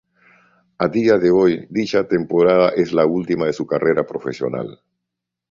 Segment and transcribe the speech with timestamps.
[0.85, 4.81] A día de hoy, dicha temporada es la última de su carrera profesional.